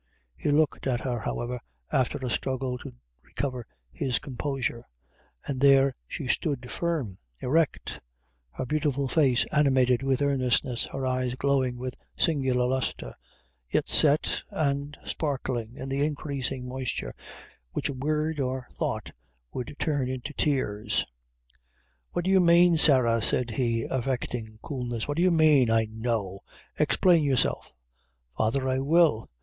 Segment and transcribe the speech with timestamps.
[0.35, 1.59] He looked at her, however,
[1.91, 4.83] after a struggle to recover his composure,
[5.45, 8.01] and there she stood firm erect;
[8.53, 13.13] her beautiful face animated with earnestness, her eyes glowing with singular lustre,
[13.69, 17.13] yet set, and sparkling in the increasing moisture
[17.73, 19.11] which a word or thought
[19.53, 21.05] would turn into tears.
[22.13, 25.69] "What do you mane, Sarah?" said he, affecting coolness; "What do you mane?
[25.69, 26.39] I know!
[26.79, 27.71] Explain yourself."
[28.35, 29.27] "Father, I will.